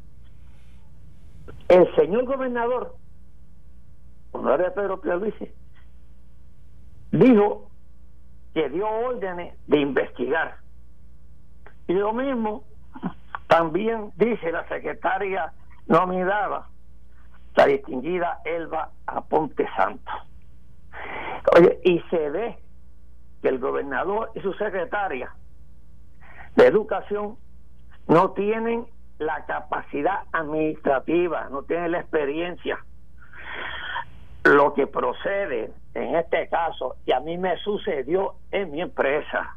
[1.69, 2.95] el señor gobernador,
[4.33, 5.53] de Pedro Pierluisi,
[7.13, 7.71] dijo
[8.55, 10.57] que dio órdenes de investigar.
[11.87, 12.65] Y lo mismo
[13.49, 15.53] también dice la secretaria
[15.87, 16.69] nominada,
[17.57, 20.11] la distinguida Elba Aponte Santo.
[21.57, 22.59] Oye, y se ve
[23.43, 25.35] que el gobernador y su secretaria
[26.57, 27.37] de educación
[28.07, 28.87] no tienen
[29.19, 32.79] la capacidad administrativa, no tiene la experiencia.
[34.45, 39.57] Lo que procede en este caso, y a mí me sucedió en mi empresa,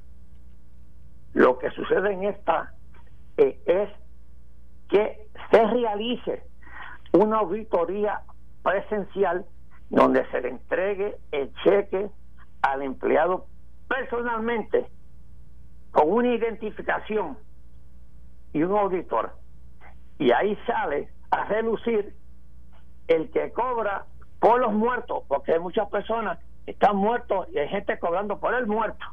[1.33, 2.73] lo que sucede en esta
[3.37, 3.89] eh, es
[4.89, 6.43] que se realice
[7.11, 8.21] una auditoría
[8.61, 9.45] presencial
[9.89, 12.09] donde se le entregue el cheque
[12.61, 13.45] al empleado
[13.87, 14.87] personalmente
[15.91, 17.37] con una identificación
[18.53, 19.33] y un auditor.
[20.17, 22.15] Y ahí sale a relucir
[23.07, 24.05] el que cobra
[24.43, 28.53] por los muertos, porque hay muchas personas que están muertos y hay gente cobrando por
[28.53, 29.05] el muerto.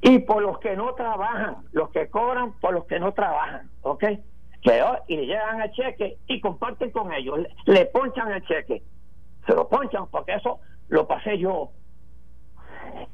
[0.00, 4.04] Y por los que no trabajan, los que cobran por los que no trabajan, ¿ok?
[5.08, 8.82] y le llegan el cheque y comparten con ellos, le, ponchan el cheque,
[9.44, 11.72] se lo ponchan porque eso lo pasé yo.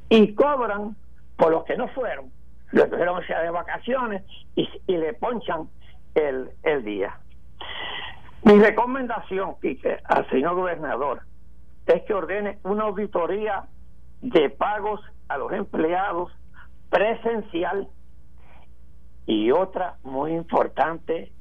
[0.09, 0.95] Y cobran
[1.37, 2.31] por los que no fueron,
[2.71, 4.23] le tuvieron sea de vacaciones
[4.55, 5.69] y, y le ponchan
[6.15, 7.19] el, el día.
[8.45, 11.23] Mi recomendación, Quique, al señor gobernador
[11.87, 13.65] es que ordene una auditoría
[14.21, 16.33] de pagos a los empleados
[16.91, 17.89] presencial
[19.27, 21.33] y otra muy importante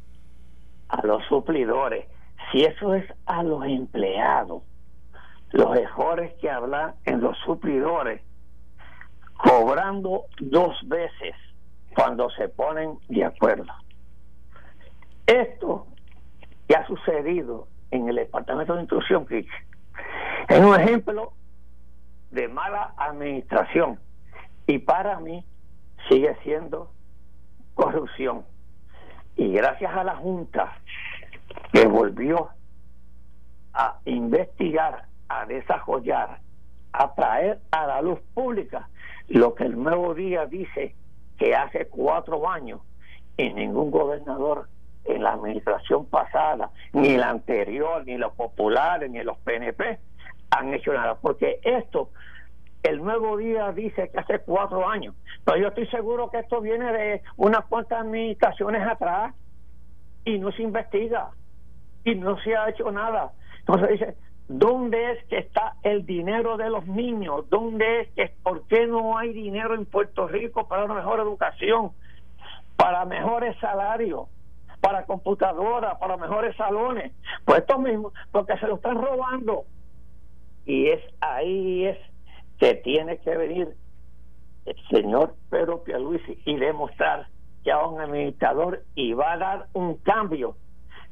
[0.89, 2.05] a los suplidores.
[2.51, 4.63] Si eso es a los empleados,
[5.51, 8.21] los mejores que hablan en los suplidores,
[9.37, 11.35] cobrando dos veces
[11.95, 13.71] cuando se ponen de acuerdo.
[15.25, 15.87] Esto
[16.67, 21.33] que ha sucedido en el Departamento de Instrucción, es un ejemplo
[22.31, 23.99] de mala administración
[24.65, 25.45] y para mí
[26.09, 26.91] sigue siendo
[27.73, 28.45] corrupción.
[29.35, 30.73] Y gracias a la Junta
[31.71, 32.49] que volvió
[33.73, 36.39] a investigar, a desarrollar,
[36.91, 38.89] a traer a la luz pública
[39.27, 40.95] lo que el nuevo día dice
[41.37, 42.81] que hace cuatro años
[43.37, 44.67] y ningún gobernador
[45.07, 49.99] en la administración pasada, ni la anterior, ni los populares, ni los PNP
[50.49, 52.09] han hecho nada, porque esto
[52.83, 56.91] el nuevo día dice que hace cuatro años, pero yo estoy seguro que esto viene
[56.93, 59.33] de unas cuantas administraciones atrás
[60.23, 61.31] y no se investiga
[62.03, 63.31] y no se ha hecho nada.
[63.59, 64.15] Entonces dice,
[64.47, 67.49] ¿dónde es que está el dinero de los niños?
[67.49, 71.91] ¿Dónde es que, por qué no hay dinero en Puerto Rico para una mejor educación,
[72.77, 74.27] para mejores salarios?
[74.87, 77.11] Para computadoras, para mejores salones,
[77.43, 79.65] pues esto mismo, porque se lo están robando.
[80.65, 81.97] Y es ahí es
[82.57, 83.75] que tiene que venir
[84.63, 87.27] el señor Pedro Pierluisi y demostrar
[87.65, 90.55] que a un administrador y va a dar un cambio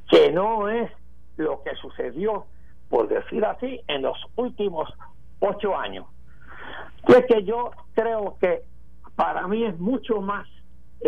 [0.09, 0.89] que no es
[1.35, 2.45] lo que sucedió,
[2.88, 4.89] por decir así, en los últimos
[5.41, 6.05] ocho años.
[7.05, 8.61] Pues que yo creo que
[9.17, 10.47] para mí es mucho más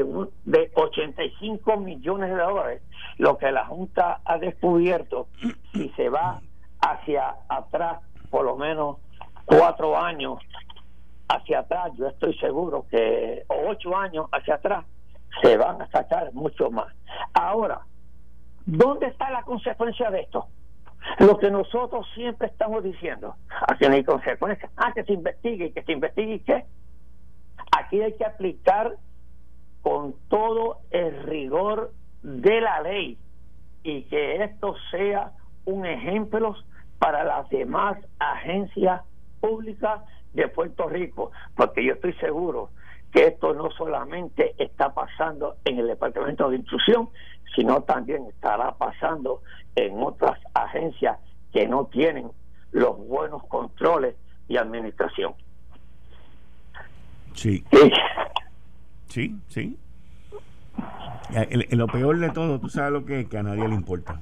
[0.03, 2.81] de 85 millones de dólares
[3.17, 5.27] lo que la Junta ha descubierto
[5.73, 6.41] si se va
[6.81, 8.97] hacia atrás por lo menos
[9.45, 10.39] cuatro años
[11.29, 14.85] hacia atrás, yo estoy seguro que ocho años hacia atrás
[15.41, 16.93] se van a sacar mucho más.
[17.33, 17.81] Ahora,
[18.65, 20.47] ¿dónde está la consecuencia de esto?
[21.19, 23.35] Lo que nosotros siempre estamos diciendo,
[23.67, 26.65] aquí no hay consecuencia, ah, que se investigue, que se investigue, ¿qué?
[27.77, 28.95] Aquí hay que aplicar
[29.87, 33.17] con todo el rigor de la ley
[33.83, 35.31] y que esto sea
[35.63, 36.57] un ejemplo
[36.99, 39.03] para las demás agencias
[39.39, 40.01] públicas
[40.33, 42.69] de Puerto Rico, porque yo estoy seguro
[43.13, 47.07] que esto no solamente está pasando en el Departamento de Instrucción,
[47.55, 49.41] sino también estará pasando
[49.77, 51.17] en otras agencias
[51.53, 52.29] que no tienen
[52.73, 54.17] los buenos controles
[54.49, 55.33] y administración.
[57.35, 57.63] Sí.
[57.71, 57.89] Sí,
[59.07, 59.77] sí.
[61.71, 64.21] lo peor de todo, tú sabes lo que es, que a nadie le importa.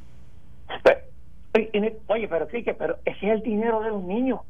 [2.07, 4.41] Oye, pero sí, que pero ese es el dinero de los niños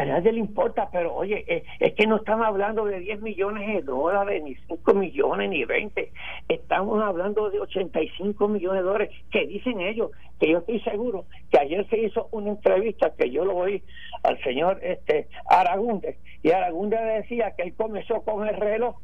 [0.00, 3.66] a nadie le importa, pero oye, eh, es, que no estamos hablando de 10 millones
[3.68, 6.10] de dólares, ni 5 millones, ni 20.
[6.48, 11.58] Estamos hablando de 85 millones de dólares, que dicen ellos, que yo estoy seguro que
[11.60, 13.82] ayer se hizo una entrevista que yo lo oí
[14.22, 18.96] al señor este Aragunde, y Aragunde decía que él comenzó con el reloj,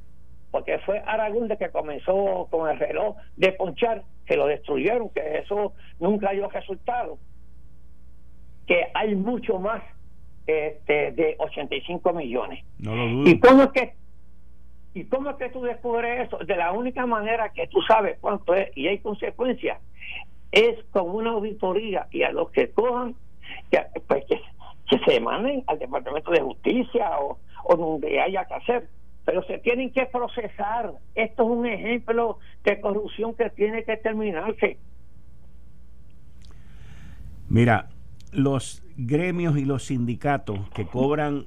[0.50, 5.74] porque fue Aragunde que comenzó con el reloj de ponchar, que lo destruyeron, que eso
[6.00, 7.18] nunca dio resultado.
[8.66, 9.82] Que hay mucho más
[10.46, 12.64] este, de 85 millones.
[12.78, 13.94] ¿Y cómo es que
[14.96, 16.38] ¿Y cómo es que tú descubres eso?
[16.38, 19.78] De la única manera que tú sabes cuánto es y hay consecuencias
[20.50, 23.14] es con una auditoría y a los que cojan,
[23.70, 23.78] que,
[24.08, 24.40] pues, que,
[25.04, 28.88] se manden al Departamento de Justicia o, o donde haya que hacer.
[29.26, 30.94] Pero se tienen que procesar.
[31.14, 34.78] Esto es un ejemplo de corrupción que tiene que terminarse.
[37.50, 37.90] Mira,
[38.32, 41.46] los gremios y los sindicatos que cobran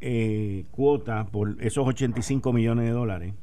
[0.00, 3.34] eh, cuota por esos 85 millones de dólares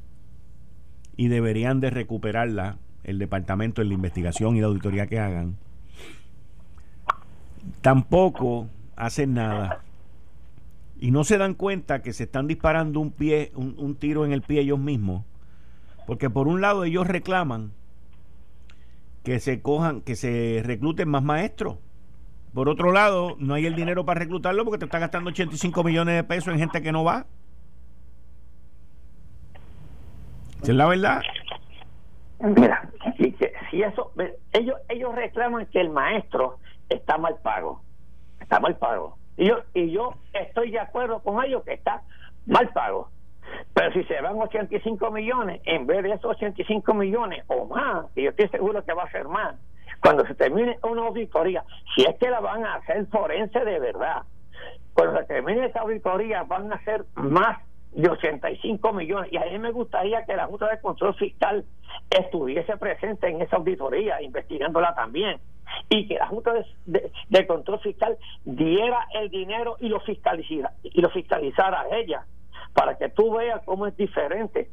[1.16, 5.56] y deberían de recuperarla el departamento en la investigación y la auditoría que hagan.
[7.80, 9.82] Tampoco hacen nada.
[10.98, 14.32] Y no se dan cuenta que se están disparando un pie, un, un tiro en
[14.32, 15.24] el pie ellos mismos.
[16.06, 17.72] Porque por un lado ellos reclaman
[19.22, 21.78] que se cojan, que se recluten más maestros.
[22.54, 26.16] Por otro lado, no hay el dinero para reclutarlo porque te está gastando 85 millones
[26.16, 27.26] de pesos en gente que no va.
[30.62, 31.22] es la verdad?
[32.40, 32.88] Mira,
[33.70, 34.12] si eso,
[34.52, 37.82] ellos, ellos reclaman que el maestro está mal pago.
[38.40, 39.16] Está mal pago.
[39.36, 42.02] Y yo, y yo estoy de acuerdo con ellos que está
[42.46, 43.08] mal pago.
[43.74, 48.24] Pero si se van 85 millones, en vez de esos 85 millones o más, y
[48.24, 49.56] yo estoy seguro que va a ser más,
[50.02, 54.22] cuando se termine una auditoría, si es que la van a hacer forense de verdad,
[54.94, 57.58] cuando se termine esa auditoría van a ser más
[57.92, 59.32] de 85 millones.
[59.32, 61.64] Y a mí me gustaría que la Junta de Control Fiscal
[62.10, 65.38] estuviese presente en esa auditoría, investigándola también.
[65.88, 66.52] Y que la Junta
[66.84, 72.26] de, Control Fiscal diera el dinero y lo, fiscalizara, y lo fiscalizara ella,
[72.74, 74.70] para que tú veas cómo es diferente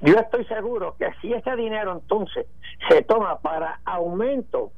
[0.00, 2.46] yo estoy seguro que si ese dinero entonces
[2.88, 4.72] se toma para aumento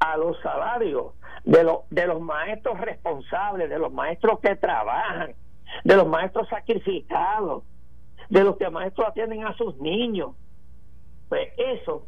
[0.00, 1.12] a los salarios
[1.44, 5.34] de, los de los maestros responsables, de los maestros que trabajan,
[5.84, 7.64] de los maestros sacrificados,
[8.28, 10.30] de los que maestros atienden a sus niños,
[11.28, 12.06] pues eso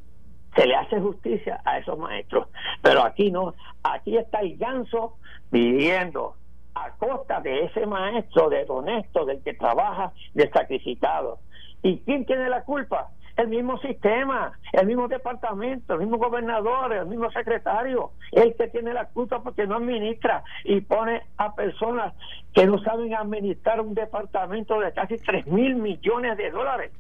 [0.55, 2.49] se le hace justicia a esos maestros.
[2.83, 5.17] Pero aquí no, aquí está el ganso
[5.51, 6.35] viviendo
[6.75, 11.39] a costa de ese maestro, del honesto, del que trabaja, del sacrificado.
[11.87, 13.11] ¿Y quién tiene la culpa?
[13.37, 18.93] El mismo sistema, el mismo departamento, el mismo gobernador, el mismo secretario, el que tiene
[18.93, 22.13] la culpa porque no administra y pone a personas
[22.53, 26.91] que no saben administrar un departamento de casi 3 mil millones de dólares.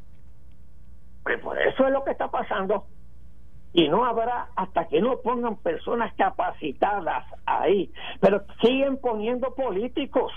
[1.24, 2.86] Pues por eso es lo que está pasando.
[3.72, 7.90] Y no habrá hasta que no pongan personas capacitadas ahí.
[8.20, 10.32] Pero siguen poniendo políticos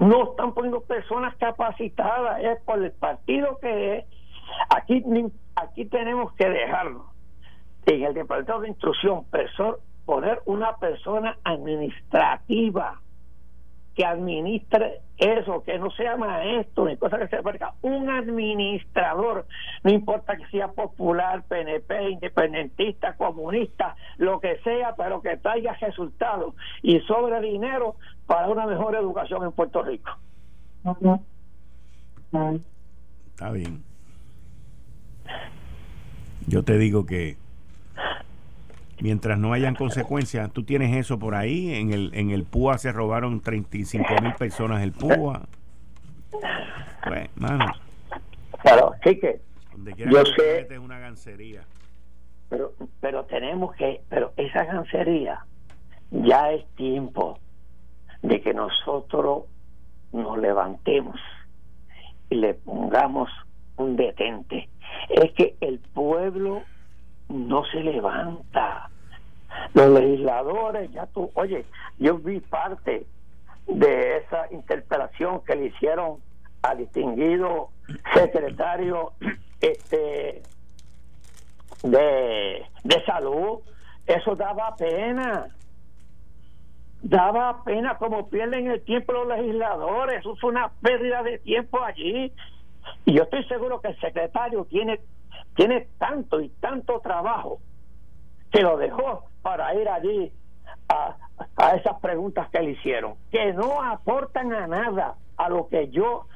[0.00, 4.04] no están poniendo personas capacitadas, es por el partido que es.
[4.74, 5.04] Aquí,
[5.54, 7.04] aquí tenemos que dejarlo.
[7.86, 9.26] En el Departamento de Instrucción,
[10.06, 13.00] poner una persona administrativa
[13.94, 19.46] que administre eso, que no sea maestro ni cosa que se parezca, un administrador,
[19.82, 26.54] no importa que sea popular, PNP, independentista, comunista, lo que sea, pero que traiga resultados
[26.82, 30.10] y sobre dinero para una mejor educación en Puerto Rico.
[33.34, 33.82] Está bien.
[36.46, 37.36] Yo te digo que
[39.00, 41.74] mientras no hayan consecuencias, tú tienes eso por ahí.
[41.74, 45.42] En el, en el PUA se robaron 35 mil personas el PUA.
[47.04, 47.72] Pues, mano.
[48.62, 49.40] Claro, sí que.
[49.96, 50.66] yo sé.
[50.70, 51.62] Es una gancería.
[52.48, 54.00] Pero, pero tenemos que.
[54.08, 55.44] Pero esa gancería
[56.10, 57.38] ya es tiempo
[58.22, 59.44] de que nosotros
[60.12, 61.16] nos levantemos
[62.28, 63.30] y le pongamos
[63.76, 64.68] un detente.
[65.08, 66.62] Es que el pueblo
[67.30, 68.90] no se levanta.
[69.74, 71.64] Los legisladores, ya tú, oye,
[71.98, 73.06] yo vi parte
[73.66, 76.18] de esa interpelación que le hicieron
[76.62, 77.70] al distinguido
[78.12, 79.12] secretario
[79.60, 80.42] este
[81.82, 83.60] de, de salud,
[84.06, 85.46] eso daba pena.
[87.02, 92.32] Daba pena como pierden el tiempo los legisladores, eso fue una pérdida de tiempo allí.
[93.06, 95.00] Y yo estoy seguro que el secretario tiene
[95.54, 97.60] tiene tanto y tanto trabajo
[98.50, 100.32] que lo dejó para ir allí
[100.88, 101.16] a,
[101.56, 106.26] a esas preguntas que le hicieron, que no aportan a nada a lo que yo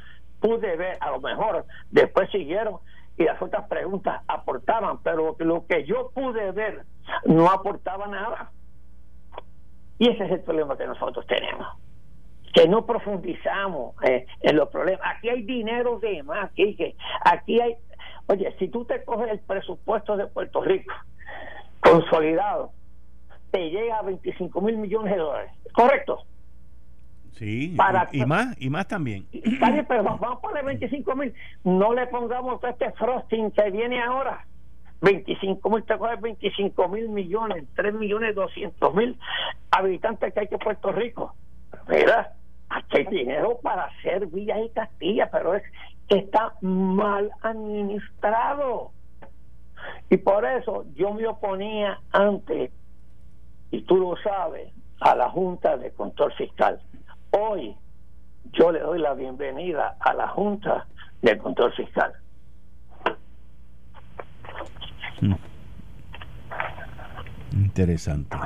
[0.41, 2.79] pude ver, a lo mejor después siguieron
[3.17, 6.85] y las otras preguntas aportaban, pero lo que yo pude ver
[7.25, 8.51] no aportaba nada.
[9.99, 11.67] Y ese es el problema que nosotros tenemos,
[12.53, 15.01] que no profundizamos eh, en los problemas.
[15.17, 17.77] Aquí hay dinero de más, que aquí hay
[18.27, 20.95] Oye, si tú te coges el presupuesto de Puerto Rico
[21.81, 22.73] consolidado,
[23.51, 25.53] te llega a 25 mil millones de dólares.
[25.73, 26.21] ¿Correcto?
[27.33, 27.73] Sí,
[28.13, 29.27] y, más, y más también.
[29.89, 31.35] pero vamos a poner 25 mil.
[31.65, 34.47] No le pongamos este frosting que viene ahora.
[35.01, 39.19] 25 mil, te coges 25 mil millones, 3 millones 200 mil
[39.71, 41.35] habitantes que hay que Puerto Rico.
[41.89, 42.33] Mira,
[42.71, 45.63] aquí hay dinero para hacer villas y castillas, pero es
[46.09, 48.93] está mal administrado.
[50.11, 52.71] Y por eso yo me oponía antes,
[53.71, 56.81] y tú lo sabes, a la Junta de Control Fiscal.
[57.31, 57.77] Hoy
[58.53, 60.87] yo le doy la bienvenida a la Junta
[61.23, 62.13] de Control Fiscal.
[65.21, 65.35] Mm.
[67.53, 68.37] Interesante.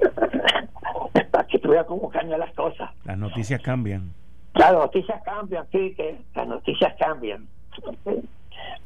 [1.30, 2.90] Para que tú veas cómo cambian las cosas.
[3.04, 4.12] Las noticias cambian.
[4.58, 7.46] Las noticias cambian, sí, que las noticias cambian.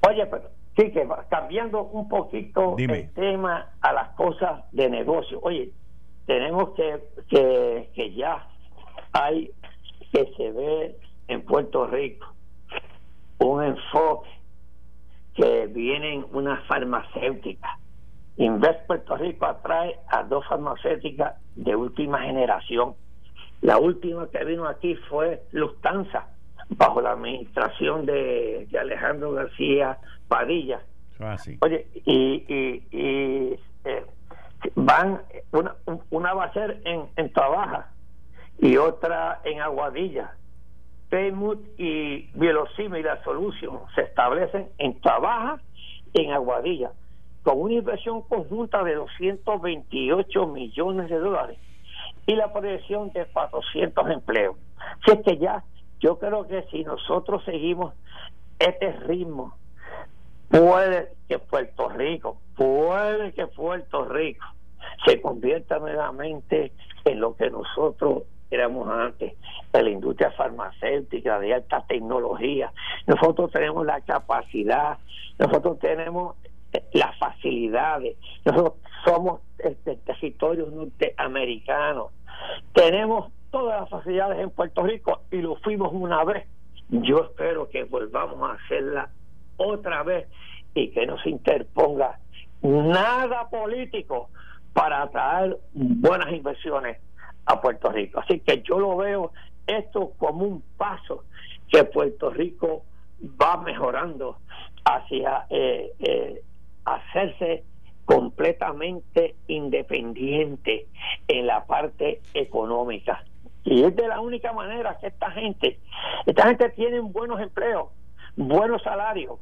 [0.07, 5.41] Oye, pero sí, que cambiando un poquito el tema a las cosas de negocio.
[5.43, 5.71] Oye,
[6.27, 8.47] tenemos que, que, que ya
[9.13, 9.51] hay
[10.13, 10.97] que se ve
[11.29, 12.27] en Puerto Rico
[13.39, 14.29] un enfoque
[15.35, 17.81] que vienen unas farmacéuticas.
[18.37, 22.95] Invest Puerto Rico atrae a dos farmacéuticas de última generación.
[23.63, 26.27] La última que vino aquí fue Lufthansa,
[26.71, 29.99] bajo la administración de, Alejandro García
[30.29, 30.83] Padilla.
[31.21, 34.05] Ah, Oye, y, y, eh,
[34.75, 35.77] van, una,
[36.11, 37.93] una va a ser en, en Trabaja
[38.59, 40.35] y otra en Aguadilla.
[41.09, 45.61] Paymouth y la Solution se establecen en Trabaja
[46.15, 46.91] en Aguadilla
[47.43, 51.59] con una inversión conjunta de 228 millones de dólares
[52.27, 54.57] y la proyección de 400 empleos.
[55.03, 55.65] Así es que ya,
[56.01, 57.95] yo creo que si nosotros seguimos
[58.59, 59.57] este ritmo,
[60.49, 64.47] puede que Puerto Rico, puede que Puerto Rico
[65.07, 66.73] se convierta nuevamente
[67.05, 69.33] en lo que nosotros éramos antes,
[69.73, 72.71] de la industria farmacéutica, de alta tecnología.
[73.07, 74.99] Nosotros tenemos la capacidad,
[75.39, 76.37] nosotros tenemos
[76.93, 82.11] las facilidades, nosotros somos este, territorio norteamericano,
[82.73, 86.47] tenemos todas las facilidades en Puerto Rico y lo fuimos una vez.
[86.89, 89.11] Yo espero que volvamos a hacerla
[89.57, 90.29] otra vez
[90.75, 92.19] y que no se interponga
[92.63, 94.31] nada político
[94.73, 96.99] para atraer buenas inversiones
[97.47, 98.21] a Puerto Rico.
[98.21, 99.33] Así que yo lo veo
[99.67, 101.25] esto como un paso
[101.69, 102.85] que Puerto Rico
[103.41, 104.39] va mejorando
[104.85, 106.43] hacia eh, eh,
[106.85, 107.65] hacerse
[108.05, 110.89] completamente independiente
[111.29, 113.25] en la parte económica.
[113.65, 115.79] Y es de la única manera que esta gente,
[116.27, 117.91] esta gente tiene buenos empleos,
[118.37, 119.39] buenos salarios.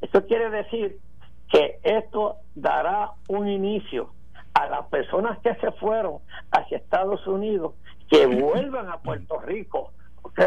[0.00, 0.98] Esto quiere decir
[1.50, 4.12] que esto dará un inicio
[4.54, 6.18] a las personas que se fueron
[6.50, 7.74] hacia Estados Unidos
[8.08, 10.40] que vuelvan a Puerto Rico, ¿ok?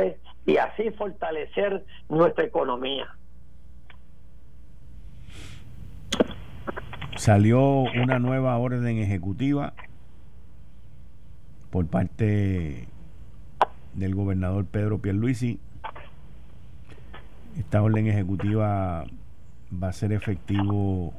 [0.46, 3.08] Y así fortalecer nuestra economía.
[7.16, 9.74] Salió una nueva orden ejecutiva
[11.70, 12.88] por parte
[13.94, 15.60] del gobernador Pedro Pierluisi.
[17.58, 19.06] Esta orden ejecutiva
[19.72, 21.14] va a ser efectivo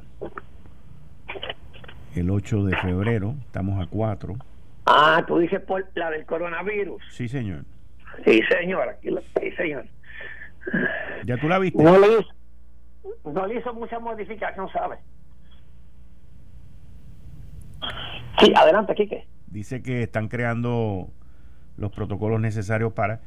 [2.15, 4.35] el 8 de febrero, estamos a 4.
[4.85, 7.01] Ah, tú dices por la del coronavirus.
[7.11, 7.63] Sí, señor.
[8.25, 9.85] Sí, señor, aquí sí, señor.
[11.25, 11.81] ¿Ya tú la viste?
[11.81, 12.29] No le hizo,
[13.31, 14.99] no le hizo mucha modificación, ¿sabes?
[18.39, 19.27] Sí, adelante, Quique.
[19.47, 21.09] Dice que están creando
[21.77, 23.21] los protocolos necesarios para...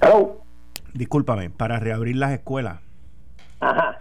[0.00, 0.42] Hello.
[0.94, 2.80] Discúlpame, para reabrir las escuelas.
[3.60, 3.98] Ajá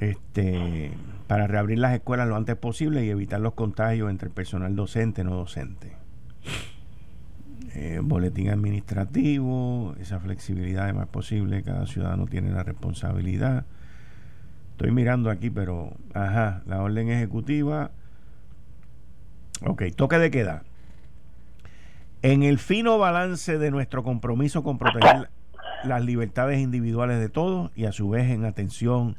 [0.00, 0.92] este,
[1.26, 5.22] para reabrir las escuelas lo antes posible y evitar los contagios entre el personal docente
[5.22, 5.96] y no docente.
[7.74, 13.66] Eh, boletín administrativo, esa flexibilidad es más posible, cada ciudadano tiene la responsabilidad.
[14.74, 17.92] Estoy mirando aquí, pero, ajá, la orden ejecutiva.
[19.64, 20.64] Ok, toque de queda.
[22.22, 25.30] En el fino balance de nuestro compromiso con proteger
[25.84, 29.16] las libertades individuales de todos y a su vez en atención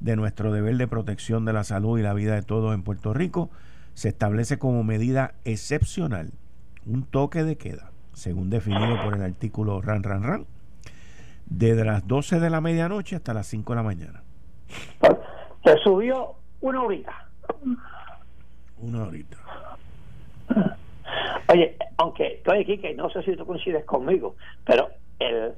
[0.00, 3.12] de nuestro deber de protección de la salud y la vida de todos en Puerto
[3.12, 3.50] Rico,
[3.92, 6.32] se establece como medida excepcional
[6.86, 10.46] un toque de queda, según definido por el artículo RAN RAN RAN,
[11.44, 14.25] desde las 12 de la medianoche hasta las 5 de la mañana.
[15.64, 17.28] Se subió una horita.
[18.78, 19.36] Una horita.
[21.48, 24.88] Oye, aunque estoy aquí, que no sé si tú coincides conmigo, pero
[25.18, 25.52] el,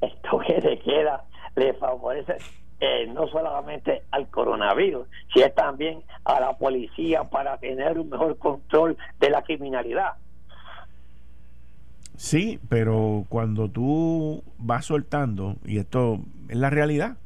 [0.00, 1.24] el toque de queda
[1.56, 2.36] le favorece
[2.80, 8.96] eh, no solamente al coronavirus, sino también a la policía para tener un mejor control
[9.20, 10.14] de la criminalidad.
[12.16, 17.16] Sí, pero cuando tú vas soltando, y esto es la realidad,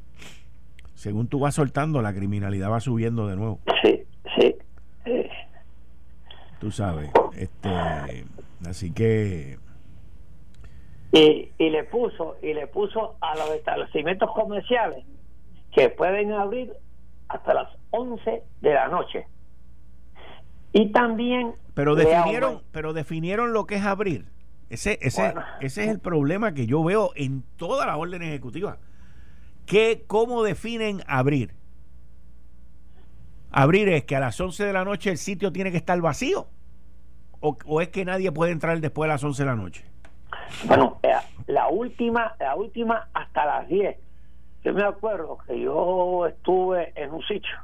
[0.99, 3.61] según tú vas soltando, la criminalidad va subiendo de nuevo.
[3.85, 4.03] Sí,
[4.37, 4.57] sí.
[6.59, 7.71] Tú sabes, este,
[8.69, 9.59] así que
[11.13, 15.05] y, y le puso y le puso a los establecimientos comerciales
[15.73, 16.73] que pueden abrir
[17.29, 19.29] hasta las 11 de la noche.
[20.73, 21.55] Y también...
[21.75, 24.27] Pero definieron, pero definieron lo que es abrir.
[24.69, 28.79] Ese, ese, ese es el problema que yo veo en toda la orden ejecutiva.
[29.69, 31.53] Que, ¿Cómo definen abrir?
[33.51, 36.47] Abrir es que a las 11 de la noche el sitio tiene que estar vacío.
[37.41, 39.85] ¿O, es que nadie puede entrar después de las 11 de la noche?
[40.65, 41.13] Bueno, eh,
[41.49, 43.97] la última, la última hasta las 10.
[44.65, 47.55] Yo me acuerdo que yo estuve en un sitio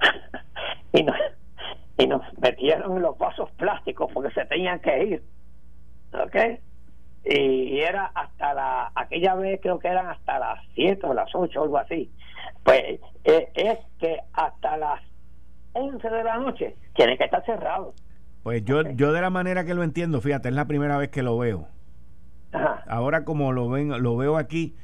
[0.92, 1.16] y, nos,
[1.98, 5.22] y nos metieron en los vasos plásticos porque se tenían que ir.
[6.12, 6.36] ¿Ok?
[7.24, 11.58] Y era hasta la, aquella vez creo que eran hasta las 7 o las 8
[11.58, 12.10] o algo así.
[12.62, 15.00] Pues eh, es que hasta las
[15.72, 17.94] 11 de la noche tiene que estar cerrado.
[18.42, 21.22] Pues yo, yo de la manera que lo entiendo, fíjate, es la primera vez que
[21.22, 21.66] lo veo.
[22.86, 24.76] Ahora como lo ven, lo veo aquí,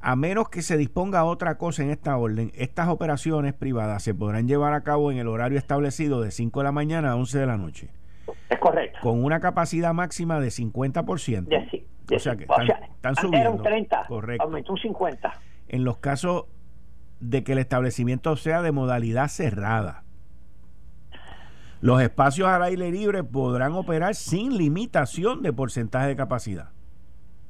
[0.00, 4.46] a menos que se disponga otra cosa en esta orden, estas operaciones privadas se podrán
[4.46, 7.46] llevar a cabo en el horario establecido de 5 de la mañana a 11 de
[7.46, 7.90] la noche.
[8.54, 8.98] Es correcto.
[9.02, 11.46] Con una capacidad máxima de 50%.
[11.46, 13.38] De, sí, o sea que están, subiendo.
[13.38, 14.44] Era un 30, correcto.
[14.44, 15.32] aumentó un 50.
[15.68, 16.44] En los casos
[17.18, 20.04] de que el establecimiento sea de modalidad cerrada.
[21.80, 26.70] Los espacios al aire libre podrán operar sin limitación de porcentaje de capacidad.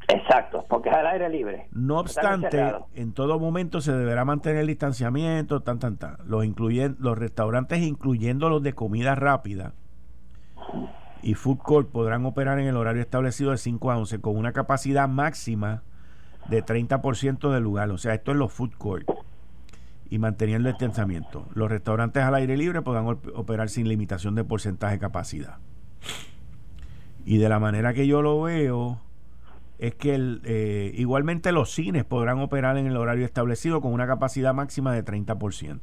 [0.09, 1.68] Exacto, porque es al aire libre.
[1.70, 6.16] No obstante, en todo momento se deberá mantener el distanciamiento, tan, tan, tan.
[6.24, 9.74] Los, incluyen, los restaurantes, incluyendo los de comida rápida
[11.22, 14.52] y food court, podrán operar en el horario establecido de 5 a 11 con una
[14.52, 15.82] capacidad máxima
[16.48, 17.90] de 30% del lugar.
[17.90, 19.08] O sea, esto es los food court
[20.10, 21.48] y manteniendo el distanciamiento.
[21.54, 25.58] Los restaurantes al aire libre podrán operar sin limitación de porcentaje de capacidad.
[27.24, 29.00] Y de la manera que yo lo veo,
[29.78, 34.52] es que eh, igualmente los cines podrán operar en el horario establecido con una capacidad
[34.54, 35.80] máxima de 30%.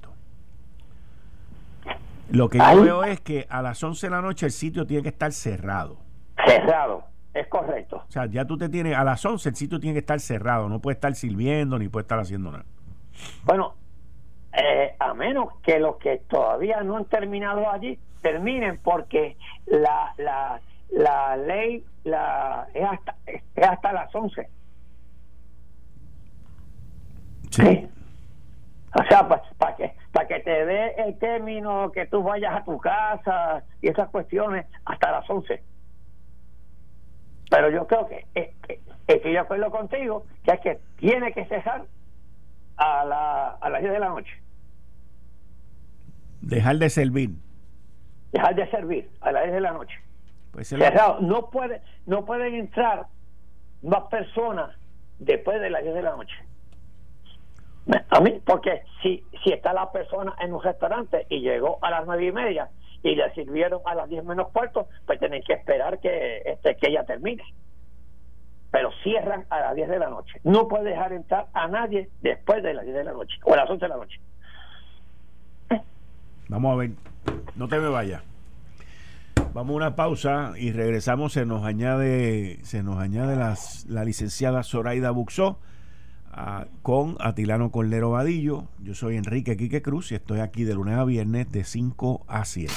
[2.32, 5.04] Lo que yo veo es que a las 11 de la noche el sitio tiene
[5.04, 5.98] que estar cerrado.
[6.46, 7.04] Cerrado,
[7.34, 8.04] es correcto.
[8.08, 10.70] O sea, ya tú te tienes, a las 11 el sitio tiene que estar cerrado,
[10.70, 12.66] no puede estar sirviendo ni puede estar haciendo nada.
[13.44, 13.76] Bueno,
[14.54, 20.62] eh, a menos que los que todavía no han terminado allí terminen porque la, la,
[20.92, 24.48] la ley la, es, hasta, es hasta las 11.
[27.50, 27.88] Sí.
[28.94, 32.78] O sea, para que, para que te dé el término que tú vayas a tu
[32.78, 35.64] casa y esas cuestiones hasta las 11.
[37.50, 38.26] Pero yo creo que
[39.08, 41.86] estoy de acuerdo contigo que es que tiene que cesar
[42.78, 44.32] a, la, a las 10 de la noche.
[46.42, 47.32] Dejar de servir.
[48.32, 49.96] Dejar de servir a las 10 de la noche.
[50.52, 51.22] Pues Cerrado.
[51.22, 53.08] No, puede, no pueden entrar
[53.82, 54.76] más personas
[55.18, 56.36] después de las 10 de la noche.
[58.10, 62.06] A mí, porque si, si está la persona en un restaurante y llegó a las
[62.06, 62.70] nueve y media
[63.04, 66.90] y le sirvieron a las 10 menos cuarto, pues tienen que esperar que, este, que
[66.90, 67.44] ella termine
[68.72, 70.40] pero cierran a las 10 de la noche.
[70.44, 73.58] No puede dejar entrar a nadie después de las 10 de la noche o a
[73.58, 74.20] las 11 de la noche.
[76.48, 76.92] Vamos a ver,
[77.56, 78.24] no te me vayas.
[79.54, 81.34] Vamos a una pausa y regresamos.
[81.34, 85.60] Se nos añade, se nos añade las, la licenciada Zoraida Buxó
[86.82, 88.66] con Atilano Cordero Vadillo.
[88.80, 92.46] Yo soy Enrique Quique Cruz y estoy aquí de lunes a viernes de 5 a
[92.46, 92.74] 7.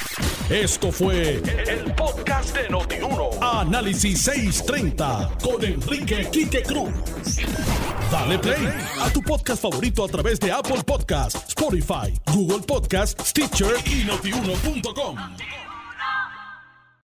[0.50, 3.30] Esto fue el, podcast de Notiuno.
[3.40, 6.92] Análisis 630 con Enrique Quique Cruz.
[8.10, 8.68] Dale play
[9.00, 15.16] a tu podcast favorito a través de Apple Podcasts, Spotify, Google Podcasts, Stitcher y notiuno.com.